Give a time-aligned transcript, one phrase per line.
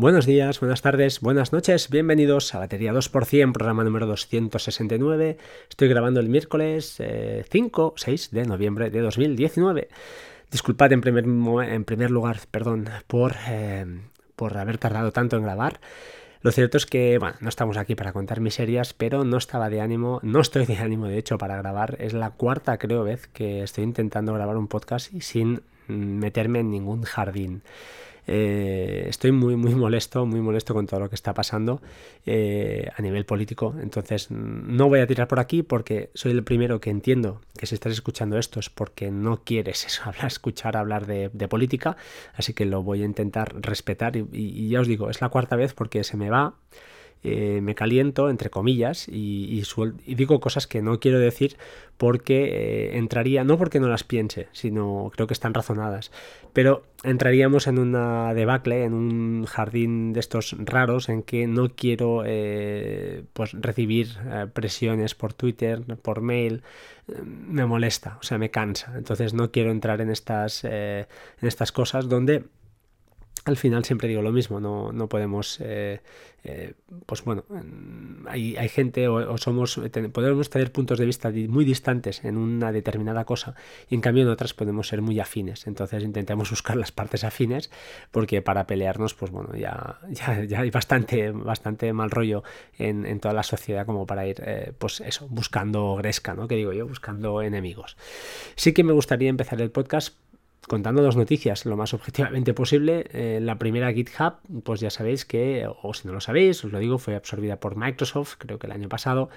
[0.00, 5.38] Buenos días, buenas tardes, buenas noches, bienvenidos a Batería 2%, programa número 269.
[5.68, 7.02] Estoy grabando el miércoles
[7.50, 9.88] 5, eh, 6 de noviembre de 2019.
[10.52, 13.86] Disculpad en primer, en primer lugar, perdón, por, eh,
[14.36, 15.80] por haber tardado tanto en grabar.
[16.42, 19.80] Lo cierto es que, bueno, no estamos aquí para contar miserias, pero no estaba de
[19.80, 21.96] ánimo, no estoy de ánimo de hecho para grabar.
[21.98, 27.02] Es la cuarta, creo, vez que estoy intentando grabar un podcast sin meterme en ningún
[27.02, 27.62] jardín.
[28.30, 31.80] Eh, estoy muy, muy molesto, muy molesto con todo lo que está pasando
[32.26, 33.74] eh, a nivel político.
[33.80, 37.74] Entonces, no voy a tirar por aquí porque soy el primero que entiendo que si
[37.74, 41.96] estás escuchando esto es porque no quieres eso, hablar, escuchar hablar de, política.
[42.34, 44.14] Así que lo voy a intentar respetar.
[44.16, 46.54] y ya os digo, es la cuarta vez porque se me va
[47.24, 49.62] eh, me caliento, entre comillas, y,
[50.06, 51.56] digo cosas que no quiero decir
[51.96, 56.12] porque eh, entraría, no porque no las piense, sino creo que están razonadas,
[56.52, 62.22] pero entraríamos en una debacle, en un jardín de estos raros en que no quiero
[62.24, 64.16] eh, pues recibir
[64.52, 66.62] presiones por Twitter, por mail,
[67.24, 71.06] me molesta, o sea, me cansa, entonces no quiero entrar en estas, en
[71.40, 72.44] estas cosas donde
[73.48, 76.00] al final siempre digo lo mismo, no, no podemos, eh,
[76.44, 76.74] eh,
[77.06, 77.44] pues bueno,
[78.26, 79.80] hay, hay gente o, somos,
[80.12, 83.54] podemos tener puntos de vista muy distantes en una determinada cosa
[83.88, 87.70] y en cambio en otras podemos ser muy afines, entonces intentemos buscar las partes afines
[88.10, 92.44] porque para pelearnos, pues bueno, ya, ya, hay bastante, bastante mal rollo
[92.78, 96.46] en, en toda la sociedad como para ir, eh, pues eso, buscando gresca, ¿no?
[96.48, 97.96] Que digo yo, buscando enemigos.
[98.56, 100.14] Sí que me gustaría empezar el podcast
[100.68, 103.06] contando dos noticias lo más objetivamente posible.
[103.12, 106.78] Eh, la primera GitHub, pues ya sabéis que, o si no lo sabéis, os lo
[106.78, 109.30] digo, fue absorbida por Microsoft, creo que el año pasado,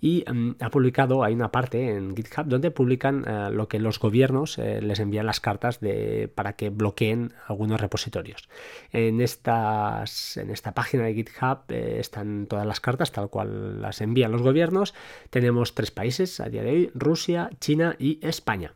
[0.00, 3.98] y mm, ha publicado, hay una parte en GitHub donde publican eh, lo que los
[3.98, 8.48] gobiernos eh, les envían las cartas de, para que bloqueen algunos repositorios.
[8.92, 14.32] En, estas, en esta página de GitHub están todas las cartas tal cual las envían
[14.32, 14.94] los gobiernos.
[15.30, 18.72] Tenemos tres países a día de hoy, Rusia, China y España.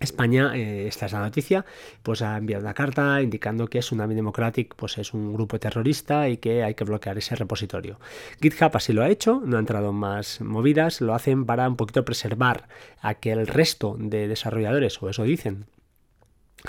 [0.00, 1.66] España, eh, esta es la noticia,
[2.02, 6.38] pues ha enviado una carta indicando que Tsunami Democratic pues es un grupo terrorista y
[6.38, 8.00] que hay que bloquear ese repositorio.
[8.40, 11.76] GitHub así lo ha hecho, no ha entrado en más movidas, lo hacen para un
[11.76, 12.66] poquito preservar
[13.02, 15.66] a que el resto de desarrolladores, o eso dicen,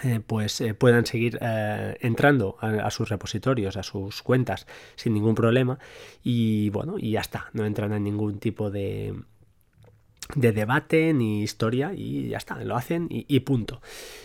[0.04, 5.80] eh, pues eh, puedan seguir entrando a, sus repositorios, a sus cuentas sin ningún problema
[6.22, 9.14] y bueno, y ya está, no entran en ningún tipo de,
[10.36, 13.82] de debate ni historia y ya está, lo hacen y, punto.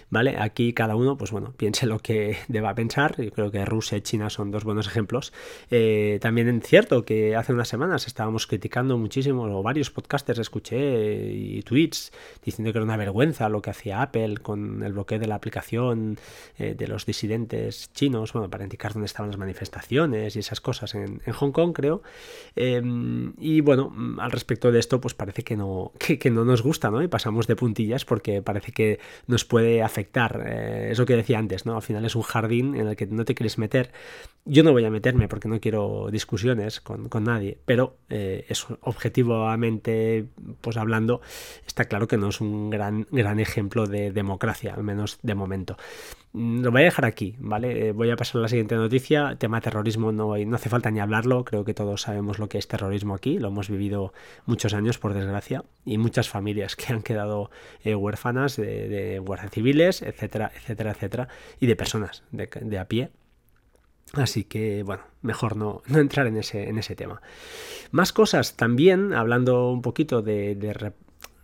[0.09, 0.37] ¿Vale?
[0.39, 3.21] Aquí cada uno, pues bueno, piense lo que deba pensar.
[3.21, 5.33] Yo creo que Rusia y China son dos buenos ejemplos.
[5.71, 11.33] Eh, también es cierto que hace unas semanas estábamos criticando muchísimo, o varios podcasters escuché
[11.33, 12.13] y tweets
[12.45, 16.19] diciendo que era una vergüenza lo que hacía Apple con el bloqueo de la aplicación
[16.59, 20.95] eh, de los disidentes chinos, bueno, para indicar dónde estaban las manifestaciones y esas cosas
[20.95, 22.03] en, Hong Kong, creo.
[22.55, 26.91] Em, y bueno, al respecto de esto, pues parece que no, que, no nos gusta,
[26.91, 27.03] ¿no?
[27.03, 30.45] Y pasamos de puntillas porque parece que nos puede afectar.
[30.47, 31.77] Eh, es lo que decía antes, ¿no?
[31.77, 33.93] Al final es un jardín en el que no te quieres meter.
[34.45, 40.27] Yo no voy a meterme porque no quiero discusiones con, nadie, pero eh, es objetivamente,
[40.61, 41.21] pues hablando,
[41.67, 45.77] está claro que no es un gran, gran ejemplo de democracia, al menos de momento.
[46.37, 47.89] Mm, lo voy a dejar aquí, ¿vale?
[47.89, 49.37] Eh, voy a pasar a la siguiente noticia.
[49.39, 51.45] Tema terrorismo, no, no hace falta ni hablarlo.
[51.47, 53.39] Creo que todos sabemos lo que es terrorismo aquí.
[53.39, 54.13] Lo hemos vivido
[54.45, 55.65] muchos años, por desgracia.
[55.87, 57.51] Y muchas familias que han quedado
[57.83, 61.29] eh, huérfanas de, guardias civiles, etcétera, etcétera, etcétera.
[61.61, 63.11] Y de personas de, a pie.
[64.13, 67.23] Así que, bueno, mejor no, no, entrar en ese, en ese tema.
[67.93, 70.93] Más cosas también, hablando un poquito de, de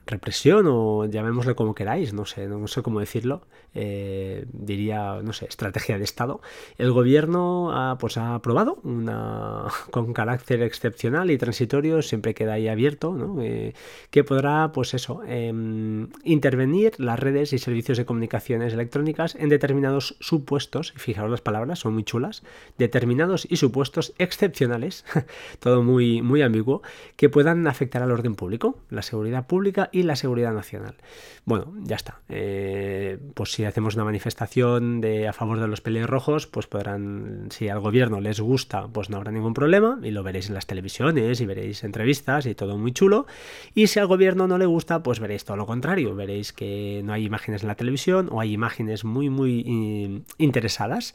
[0.07, 3.43] represión o llamémosle como queráis, no sé, no sé cómo decirlo,
[3.75, 6.41] eh, diría, no sé, estrategia de Estado.
[6.77, 12.69] El gobierno ha, pues, ha aprobado una con carácter excepcional y transitorio, siempre queda ahí
[12.69, 13.41] abierto, ¿no?
[13.43, 13.75] Eh,
[14.11, 20.17] que podrá, pues eso, em, intervenir las redes y servicios de comunicaciones electrónicas en determinados
[20.21, 22.43] supuestos, fijaros las palabras, son muy chulas,
[22.77, 25.05] determinados y supuestos excepcionales,
[25.61, 26.83] todo muy, muy ambiguo,
[27.17, 30.97] que puedan afectar al orden público, la seguridad pública y la seguridad nacional.
[31.45, 32.21] Bueno, ya está.
[32.29, 37.69] Eh, pues si hacemos una manifestación de, a favor de los pelirrojos, pues podrán, si
[37.69, 41.41] al gobierno les gusta, pues no habrá ningún problema y lo veréis en las televisiones
[41.41, 43.27] y veréis entrevistas y todo muy chulo.
[43.75, 46.15] Y si al gobierno no le gusta, pues veréis todo lo contrario.
[46.15, 51.15] Veréis que no hay imágenes en la televisión o hay imágenes muy, muy eh, interesadas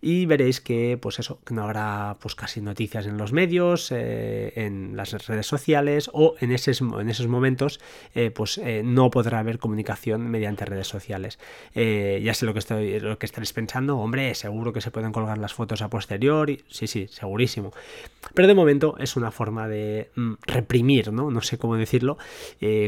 [0.00, 4.52] y veréis que, pues eso, que no habrá pues casi noticias en los medios, eh,
[4.56, 7.80] en las redes sociales o en, esos, en esos momentos
[8.34, 11.38] pues no podrá haber comunicación mediante redes sociales.
[11.74, 15.38] ya sé lo que, estoy, lo que estaréis pensando, hombre, seguro que se pueden colgar
[15.38, 17.72] las fotos a posteriori, sí, sí, segurísimo.
[18.34, 21.30] Pero de momento es una forma de mm, reprimir, ¿no?
[21.30, 22.18] No sé cómo decirlo,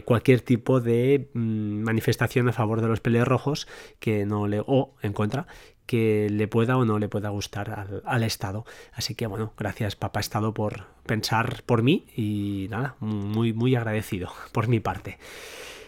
[0.04, 3.66] cualquier tipo de mm, manifestación a favor de los pelirrojos
[3.98, 5.46] que no le, o en contra,
[5.90, 8.64] que le pueda o no le pueda gustar al, Estado.
[8.92, 14.30] Así que bueno, gracias Papá Estado por pensar por mí y nada, muy, muy agradecido
[14.52, 15.18] por mi parte.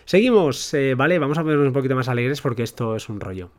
[0.04, 1.20] Seguimos, eh, ¿vale?
[1.20, 3.52] Vamos a ponernos un poquito más alegres porque esto es un rollo.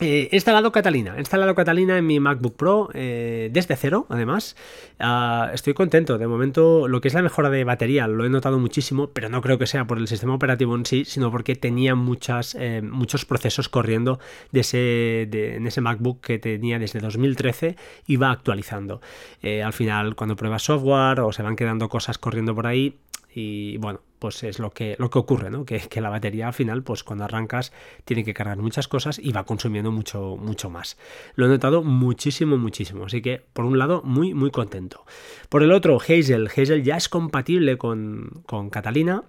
[0.00, 4.56] Eh, he instalado Catalina, he instalado Catalina en mi MacBook Pro eh, desde cero, además.
[4.98, 6.16] Ah, estoy contento.
[6.16, 9.42] De momento, lo que es la mejora de batería lo he notado muchísimo, pero no
[9.42, 13.26] creo que sea por el sistema operativo en sí, sino porque tenía muchas, eh, muchos
[13.26, 14.20] procesos corriendo
[14.52, 17.76] en ese MacBook que tenía desde 2013
[18.06, 19.02] y va actualizando.
[19.42, 22.98] al final, cuando pruebas software o se van quedando cosas corriendo por ahí,
[23.34, 25.64] y bueno, pues es lo que, lo que ocurre, ¿no?
[25.64, 27.72] Que, que, la batería al final, pues cuando arrancas,
[28.04, 30.96] tiene que cargar muchas cosas y va consumiendo mucho, mucho más.
[31.34, 33.06] Lo he notado muchísimo, muchísimo.
[33.06, 35.04] Así que, por un lado, muy, muy contento.
[35.48, 36.48] Por el otro, Hazel.
[36.48, 39.24] Hazel ya es compatible con, con Catalina.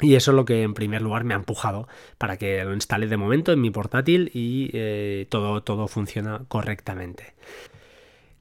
[0.00, 1.86] Y eso es lo que en primer lugar me ha empujado
[2.18, 7.34] para que lo instale de momento en mi portátil y eh, todo, todo funciona correctamente.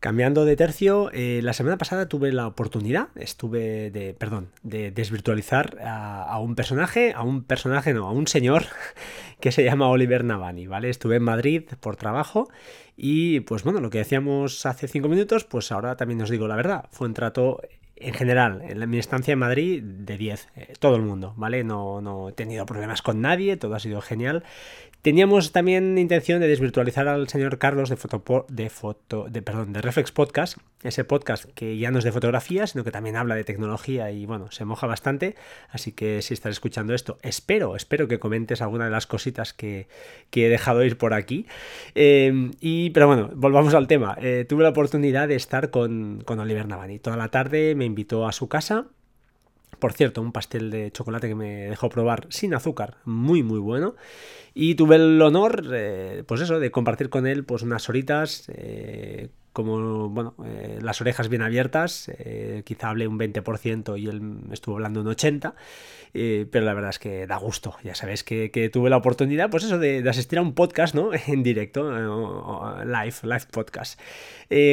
[0.04, 5.78] Cambiando de tercio, eh, la semana pasada tuve la oportunidad, estuve de, perdón, de desvirtualizar
[5.82, 8.66] a, un personaje, a un personaje, no, a un señor
[9.40, 10.90] que se llama Oliver Navani, ¿vale?
[10.90, 12.50] Estuve en Madrid por trabajo
[12.98, 16.58] y pues bueno, lo que decíamos hace cinco minutos, pues ahora también os digo la
[16.58, 17.62] verdad, fue un trato
[17.96, 21.64] en general, en mi estancia en Madrid, de 10, eh, todo el mundo, ¿vale?
[21.64, 24.44] No, no he tenido problemas con nadie, todo ha sido genial.
[25.04, 27.98] Teníamos también intención de desvirtualizar al señor Carlos de
[28.70, 33.18] foto, de Reflex Podcast, ese podcast que ya no es de fotografía, sino que también
[33.18, 35.36] habla de tecnología y bueno, se moja bastante.
[35.70, 39.88] Así que si estás escuchando esto, espero, espero que comentes alguna de las cositas que,
[40.34, 41.48] he dejado ir por aquí.
[41.96, 44.18] Em, y, pero bueno, volvamos al tema.
[44.22, 47.00] Eh, tuve la oportunidad de estar con, con Oliver Navani.
[47.00, 48.88] Toda la tarde me invitó a su casa
[49.80, 53.96] por cierto, un pastel de chocolate que me dejó probar sin azúcar, muy muy bueno.
[54.54, 59.30] Y tuve el honor, eh, pues eso, de compartir con él pues unas horitas eh,
[59.54, 64.76] como, bueno, eh, las orejas bien abiertas, eh, quizá hable un 20% y él estuvo
[64.76, 65.54] hablando un 80%,
[66.16, 69.64] eh, pero la verdad es que da gusto, ya sabéis que, tuve la oportunidad, pues
[69.64, 71.12] eso, de, asistir a un podcast, ¿no?
[71.28, 71.90] En directo,
[72.84, 74.00] live, live podcast.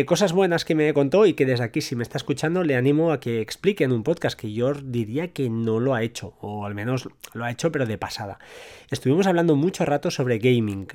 [0.07, 3.13] cosas buenas que me contó y que desde aquí, si me está escuchando, le animo
[3.13, 6.65] a que explique en un podcast que yo diría que no lo ha hecho, o
[6.65, 8.39] al menos lo ha hecho, pero de pasada.
[8.91, 10.89] Estuvimos hablando mucho rato sobre gaming.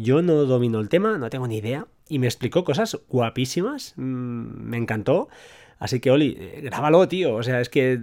[0.00, 4.02] yo no domino el tema, no tengo ni idea, y me explicó cosas guapísimas, mm,
[4.02, 5.30] me encantó.
[5.78, 7.34] Así que, Oli, grábalo, tío.
[7.34, 7.98] O sea, es que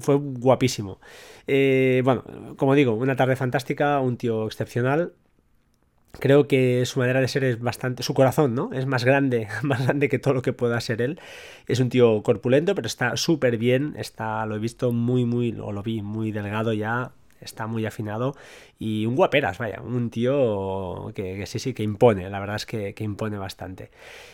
[0.00, 1.00] fue guapísimo.
[1.46, 2.24] Eh, bueno,
[2.56, 5.12] como digo, una tarde fantástica, un tío excepcional.
[6.18, 8.02] Creo que su manera de ser es bastante.
[8.02, 8.70] Su corazón, ¿no?
[8.72, 11.20] Es más grande, más grande que todo lo que pueda ser él.
[11.68, 13.94] Es un tío corpulento, pero está súper bien.
[13.96, 15.56] Está, lo he visto muy, muy.
[15.60, 18.34] O lo vi muy delgado ya está muy afinado
[18.78, 22.94] y un guaperas, vaya, un tío que, sí, sí, que impone, la verdad es que,
[23.00, 23.90] impone bastante.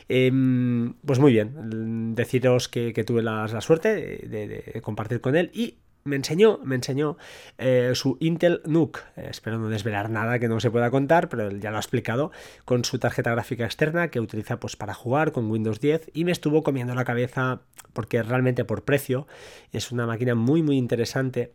[0.08, 6.16] Em, pues muy bien, deciros que, tuve la, suerte de, compartir con él y me
[6.16, 7.16] enseñó, me enseñó
[7.58, 9.04] eh, su Intel NUC.
[9.16, 12.32] espero no desvelar nada que no se pueda contar, pero él ya lo ha explicado,
[12.64, 16.32] con su tarjeta gráfica externa que utiliza pues, para jugar con Windows 10 y me
[16.32, 17.60] estuvo comiendo la cabeza
[17.92, 19.26] porque realmente por precio
[19.72, 21.52] es una máquina muy muy interesante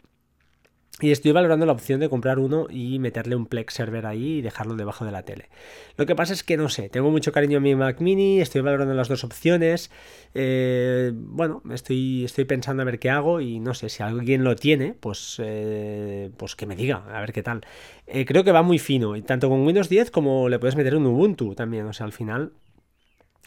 [1.01, 4.41] y estoy valorando la opción de comprar uno y meterle un Plex server ahí y
[4.41, 5.49] dejarlo debajo de la tele.
[5.97, 8.61] Lo que pasa es que no sé, tengo mucho cariño a mi Mac Mini, estoy
[8.61, 9.89] valorando las dos opciones.
[10.35, 14.55] Eh, bueno, estoy, estoy pensando a ver qué hago y no sé, si alguien lo
[14.55, 17.61] tiene, pues, eh, pues que me diga, a ver qué tal.
[18.05, 20.95] Eh, creo que va muy fino, y tanto con Windows 10 como le puedes meter
[20.95, 22.53] un Ubuntu también, o sea, al final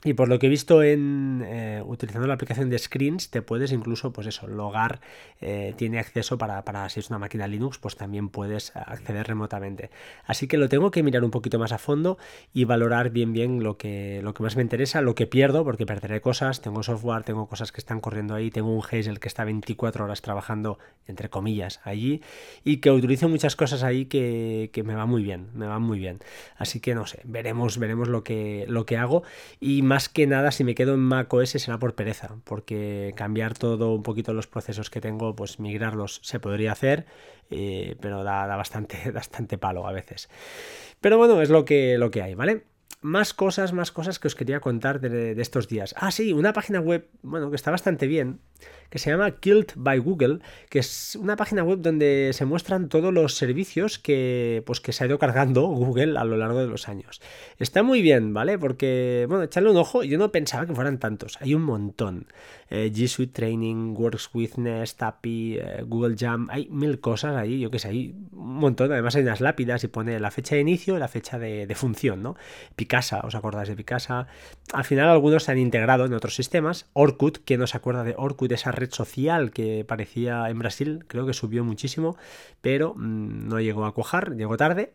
[0.06, 3.72] y por lo que he visto en eh, utilizando la aplicación de Screens, te puedes
[3.72, 5.00] incluso, pues eso, logar,
[5.40, 9.90] eh, tiene acceso para, para, si es una máquina Linux, pues también puedes acceder remotamente.
[10.24, 12.18] Así que lo tengo que mirar un poquito más a fondo
[12.54, 15.86] y valorar bien bien lo que, lo que más me interesa, lo que pierdo, porque
[15.86, 19.44] perderé cosas, tengo software, tengo cosas que están corriendo ahí, tengo un Hazel que está
[19.44, 22.22] 24 horas trabajando, entre comillas, allí,
[22.62, 25.98] y que utilizo muchas cosas ahí que, que me va muy bien, me van muy
[25.98, 26.20] bien.
[26.56, 29.24] Así que no sé, veremos, veremos lo que, lo que hago
[29.58, 33.94] y más que nada, si me quedo en macOS será por pereza, porque cambiar todo
[33.94, 37.06] un poquito los procesos que tengo, pues migrarlos se podría hacer,
[37.50, 40.28] eh, pero da, bastante, bastante palo a veces.
[41.00, 42.64] Pero bueno, es lo que, lo que hay, ¿vale?
[43.06, 45.94] Más cosas, más cosas que os quería contar de, estos días.
[45.96, 48.40] Ah, sí, una página web, bueno, que está bastante bien,
[48.90, 53.14] que se llama Killed by Google, que es una página web donde se muestran todos
[53.14, 56.88] los servicios que, pues, que se ha ido cargando Google a lo largo de los
[56.88, 57.22] años.
[57.58, 58.58] Está muy bien, ¿vale?
[58.58, 62.26] Porque, bueno, echarle un ojo, yo no pensaba que fueran tantos, hay un montón.
[62.68, 67.60] Eh, G Suite Training, Works with Nest, API, eh, Google Jam, hay mil cosas ahí,
[67.60, 70.62] yo que sé, hay un montón, además hay unas lápidas y pone la fecha de
[70.62, 72.34] inicio y la fecha de, de función, ¿no?
[72.96, 74.26] Picasa, ¿os acordáis de Picasa?
[74.72, 76.86] Al final algunos se han integrado en otros sistemas.
[76.94, 78.50] Orkut, ¿quién no se acuerda de Orkut?
[78.52, 82.16] Esa red social que parecía en Brasil, creo que subió muchísimo,
[82.62, 84.94] pero mm, no llegó a cuajar, llegó tarde.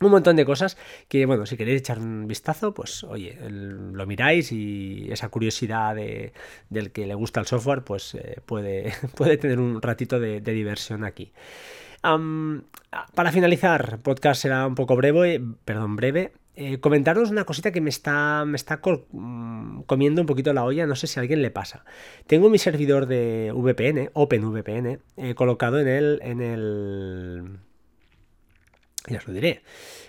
[0.00, 0.76] Un montón de cosas
[1.08, 6.32] que, bueno, si queréis echar un vistazo, pues oye, lo miráis y esa curiosidad de,
[6.70, 11.04] del que le gusta el software, pues eh, puede, puede tener un ratito de, diversión
[11.04, 11.30] aquí.
[12.02, 16.32] para finalizar, podcast será un poco breve, perdón, breve.
[16.58, 18.80] Eh, comentaros una cosita que me está, me está
[19.12, 21.84] mm, comiendo un poquito la olla, no sé si a alguien le pasa.
[22.26, 27.58] Tengo mi servidor de VPN, OpenVPN, eh, colocado en el, en el...
[29.08, 29.62] Ya os lo diré,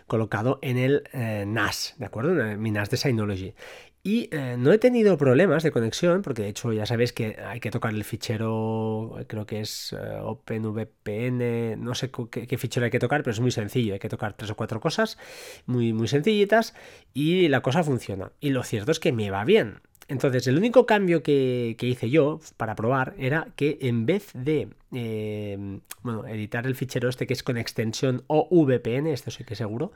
[0.08, 2.58] colocado en el eh, NAS, ¿de acuerdo?
[2.58, 3.54] mi NAS de Synology.
[4.04, 7.60] Y eh, no he tenido problemas de conexión, porque de hecho ya sabéis que hay
[7.60, 13.00] que tocar el fichero, creo que es eh, OpenVPN, no sé qué, fichero hay que
[13.00, 15.18] tocar, pero es muy sencillo, hay que tocar tres o cuatro cosas,
[15.66, 16.74] muy, muy sencillitas,
[17.14, 18.32] y la cosa funciona.
[18.40, 19.82] Y lo cierto es que me va bien.
[20.10, 25.80] Entonces, el único cambio que, hice yo para probar era que en vez de eh,
[26.02, 29.92] bueno, editar el fichero este que es con extensión o VPN, esto sí que seguro,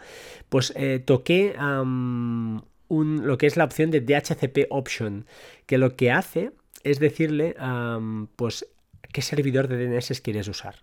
[0.49, 0.73] pues
[1.05, 1.55] toqué
[2.89, 5.25] lo que es la opción de DHCP Option,
[5.65, 6.51] que lo que hace
[6.83, 7.55] es decirle
[8.35, 8.67] pues
[9.13, 10.75] qué servidor de DNS quieres usar.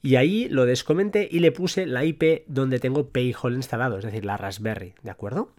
[0.00, 4.24] Y ahí lo descomenté y le puse la IP donde tengo Payhole instalado, es decir,
[4.24, 5.50] la Raspberry, ¿de acuerdo?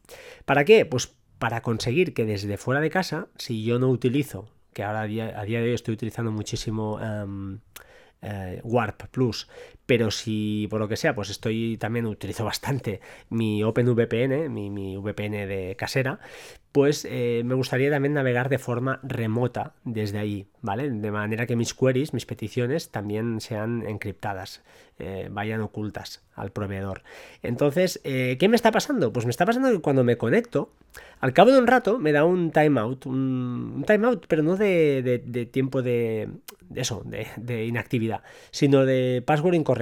[0.45, 0.85] ¿Para qué?
[0.85, 5.05] Pues para conseguir que desde fuera de casa, si yo no utilizo, que ahora a
[5.07, 6.99] día, de hoy estoy utilizando muchísimo
[8.21, 9.47] eh, Warp Plus.
[9.89, 14.97] Pero si por lo que sea, pues estoy también utilizo bastante mi OpenVPN, mi, mi
[14.97, 16.19] VPN de casera,
[16.71, 20.91] pues eh, me gustaría también navegar de forma remota desde ahí, ¿vale?
[20.91, 24.61] De manera que mis queries, mis peticiones también sean encriptadas,
[24.99, 27.01] eh, vayan ocultas al proveedor.
[27.41, 29.11] Entonces, ¿qué me está pasando?
[29.11, 30.71] Pues me está pasando que cuando me conecto,
[31.19, 35.81] al cabo de un rato me da un timeout, un, timeout, pero no de, tiempo
[35.81, 36.29] de,
[36.75, 39.78] eso, de, inactividad, sino de password incorrecto.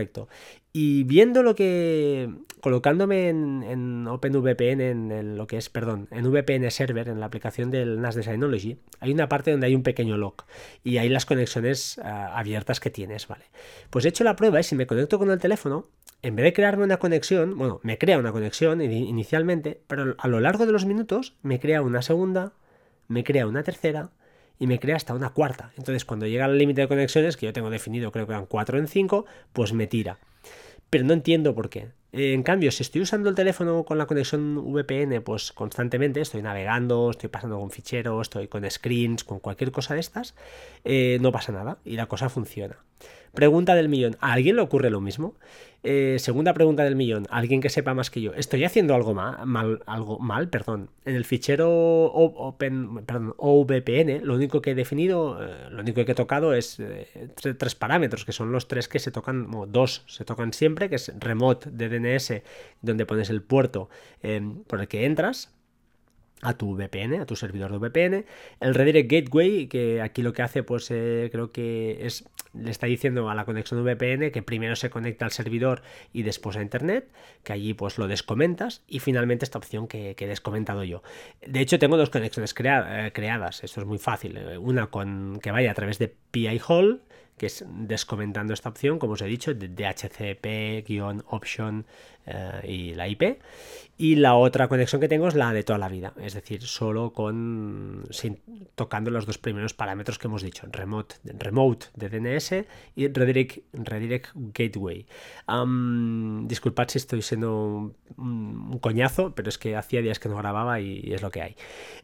[0.73, 2.29] Y viendo lo que,
[2.61, 7.99] colocándome en, OpenVPN, en, lo que es, perdón, en VPN Server, en la aplicación del
[7.99, 10.45] NAS de Synology, hay una parte donde hay un pequeño lock
[10.83, 13.45] y hay las conexiones ah, abiertas que tienes, ¿vale?
[13.89, 15.87] Pues he hecho la prueba y si me conecto con el teléfono,
[16.21, 20.39] en vez de crearme una conexión, bueno, me crea una conexión inicialmente, pero a lo
[20.39, 22.53] largo de los minutos me crea una segunda,
[23.07, 24.11] me crea una tercera
[24.59, 25.71] y me crea hasta una cuarta.
[25.77, 28.77] Entonces, cuando llega al límite de conexiones, que yo tengo definido, creo que eran 4
[28.77, 30.17] en 5, pues me tira.
[30.89, 31.89] Pero no entiendo por qué.
[32.13, 37.11] En cambio, si estoy usando el teléfono con la conexión VPN, pues constantemente estoy navegando,
[37.11, 40.33] estoy pasando con ficheros, estoy con screens, con cualquier cosa de estas,
[40.85, 42.77] eh, no pasa nada y la cosa funciona.
[43.33, 45.35] Pregunta del millón, ¿a alguien le ocurre lo mismo?
[45.83, 49.79] Eh, segunda pregunta del millón, alguien que sepa más que yo, ¿estoy haciendo algo mal?
[49.85, 50.89] algo mal perdón.
[51.05, 56.13] En el fichero Open, perdón, OVPN, lo único que he definido, eh, lo único que
[56.13, 60.03] he tocado es eh, tres parámetros, que son los tres que se tocan, o dos
[60.07, 62.41] se tocan siempre, que es remote de DNS,
[62.81, 63.89] donde pones el puerto
[64.67, 65.57] por el que entras,
[66.41, 68.25] a tu VPN, a tu servidor de VPN.
[68.59, 72.85] El Redirect Gateway, que aquí lo que hace, pues eh, creo que es, le está
[72.87, 75.81] diciendo a la conexión VPN que primero se conecta al servidor
[76.13, 77.11] y después a Internet,
[77.43, 81.01] que allí pues lo descomentas y finalmente esta opción que, he descomentado yo.
[81.45, 84.37] De hecho, tengo dos conexiones eh, creadas, esto es muy fácil.
[84.37, 87.01] Eh, una con que vaya a través de PI Hall,
[87.37, 91.85] que es descomentando esta opción, como os he dicho, de DHCP-option
[92.63, 93.39] y la IP.
[93.99, 97.13] Y la otra conexión que tengo es la de toda la vida, es decir, solo
[97.13, 98.03] con
[98.75, 102.65] tocando los dos primeros parámetros que hemos dicho, remote, remote de DNS
[102.95, 105.07] y redirect, redirect gateway.
[106.47, 111.11] disculpad si estoy siendo un, coñazo, pero es que hacía días que no grababa y,
[111.11, 111.55] es lo que hay.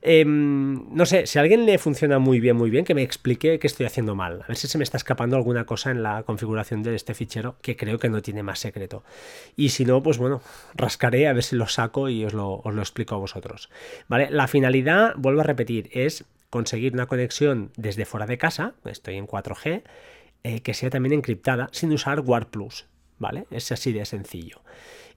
[0.01, 3.59] Em, no sé, si a alguien le funciona muy bien, muy bien, que me explique
[3.59, 4.41] qué estoy haciendo mal.
[4.41, 7.57] A ver si se me está escapando alguna cosa en la configuración de este fichero
[7.61, 9.03] que creo que no tiene más secreto.
[9.55, 10.41] Y si no, pues bueno,
[10.75, 11.65] rascaré a ver si lo
[12.09, 13.69] y os lo, explico a vosotros.
[14.07, 14.29] ¿Vale?
[14.29, 19.27] La finalidad, vuelvo a repetir, es conseguir una conexión desde fuera de casa, estoy en
[19.27, 19.83] 4G,
[20.43, 22.85] eh, que sea también encriptada sin usar Warp Plus.
[23.19, 23.45] ¿Vale?
[23.51, 24.61] Es así de sencillo.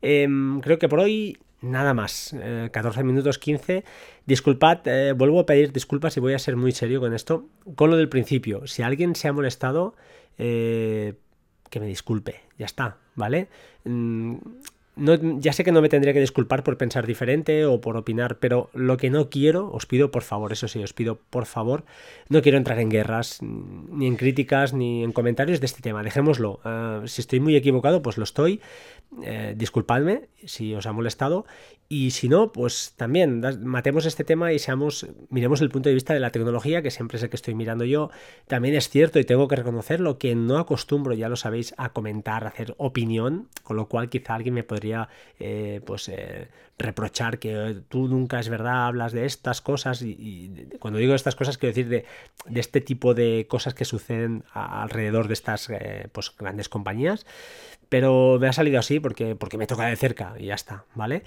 [0.01, 2.37] Em, creo que por hoy nada más.
[2.71, 3.85] 14 minutos 15.
[4.27, 4.81] Disculpad,
[5.17, 7.49] vuelvo a pedir disculpas y voy a ser muy serio con esto.
[7.75, 9.97] Con lo del principio, si alguien se ha molestado,
[11.71, 13.49] que me disculpe, ya está, ¿vale?
[13.85, 14.37] Mm,
[14.97, 18.71] ya sé que no me tendría que disculpar por pensar diferente o por opinar, pero
[18.73, 21.85] lo que no quiero, os pido por favor, eso sí, os pido por favor,
[22.29, 26.03] no quiero entrar en guerras, ni en críticas, ni en comentarios de este tema.
[26.03, 26.61] Dejémoslo.
[26.65, 28.61] Ah, si estoy muy equivocado, pues lo estoy.
[29.23, 31.47] Eh, disculpadme si os ha molestado
[31.89, 36.13] y si no, pues también matemos este tema y seamos, miremos el punto de vista
[36.15, 38.11] de la tecnología, que siempre es el que estoy mirando yo.
[38.49, 42.45] También es cierto y tengo que reconocerlo que no acostumbro, ya lo sabéis, a comentar,
[42.45, 44.86] a hacer opinión, con lo cual quizá alguien me podría
[45.39, 50.99] eh, pues eh, reprochar que tú nunca es verdad, hablas de estas cosas y, cuando
[50.99, 52.05] digo estas cosas quiero decir de,
[52.59, 55.71] este tipo de cosas que suceden alrededor de estas
[56.13, 57.27] pues, grandes compañías
[57.89, 61.23] pero me ha salido así porque, porque me toca de cerca y ya está, ¿vale?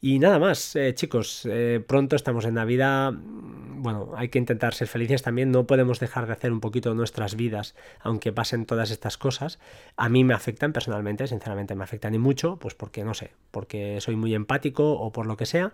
[0.00, 3.12] Y nada más, eh, chicos, eh, pronto estamos en Navidad,
[3.80, 7.34] bueno, hay que intentar ser felices también, no podemos dejar de hacer un poquito nuestras
[7.34, 9.58] vidas, aunque pasen todas estas cosas.
[9.96, 14.00] A mí me afectan personalmente, sinceramente me afectan y mucho, pues porque no sé, porque
[14.00, 15.72] soy muy empático o por lo que sea,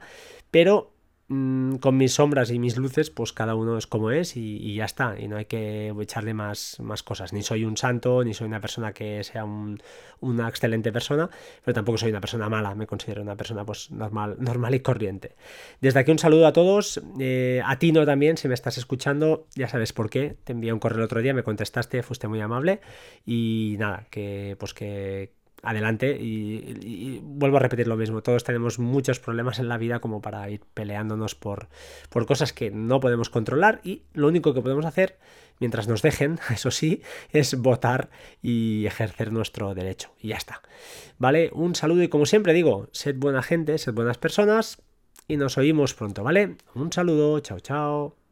[0.50, 0.92] pero
[1.28, 4.84] Mm, con mis sombras y mis luces, pues cada uno es como es y, ya
[4.84, 5.18] está.
[5.18, 7.32] Y no hay que echarle más, más, cosas.
[7.32, 11.28] Ni soy un santo, ni soy una persona que sea una excelente persona,
[11.64, 12.76] pero tampoco soy una persona mala.
[12.76, 15.34] Me considero una persona pues normal, normal y corriente.
[15.80, 17.02] Desde aquí un saludo a todos.
[17.18, 20.36] Eh, a ti no también, si me estás escuchando, ya sabes por qué.
[20.44, 22.80] Te envié un correo el otro día, me contestaste, fuiste muy amable.
[23.24, 25.32] Y nada, que pues que
[25.66, 30.22] adelante y, vuelvo a repetir lo mismo, todos tenemos muchos problemas en la vida como
[30.22, 31.68] para ir peleándonos por,
[32.08, 35.18] por cosas que no podemos controlar y lo único que podemos hacer
[35.58, 38.10] mientras nos dejen, eso sí, es votar
[38.42, 40.62] y ejercer nuestro derecho y ya está.
[41.18, 41.50] ¿Vale?
[41.52, 44.82] Un saludo y como siempre digo, sed buena gente, sed buenas personas
[45.28, 46.56] y nos oímos pronto, ¿vale?
[46.74, 48.25] Un saludo, chao chao.